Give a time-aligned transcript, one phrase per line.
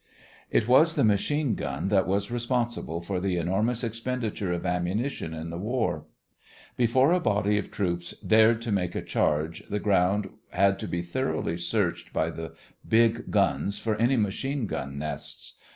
[0.49, 5.51] It was the machine gun that was responsible for the enormous expenditure of ammunition in
[5.51, 6.05] the war.
[6.75, 11.03] Before a body of troops dared to make a charge, the ground had to be
[11.03, 12.55] thoroughly searched by the
[12.89, 15.59] big guns for any machine gun nests.